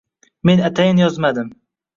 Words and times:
Men 0.49 0.63
atayin 0.71 1.03
yozmadim 1.05 1.53